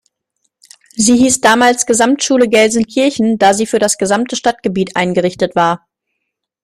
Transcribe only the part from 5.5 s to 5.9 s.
war.